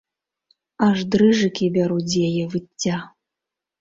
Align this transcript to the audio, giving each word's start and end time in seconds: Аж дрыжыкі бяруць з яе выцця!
Аж 0.85 1.03
дрыжыкі 1.15 1.65
бяруць 1.77 2.09
з 2.17 2.25
яе 2.31 2.43
выцця! 2.55 2.97